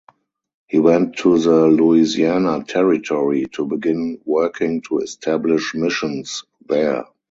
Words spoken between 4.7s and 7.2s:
to establish missions there.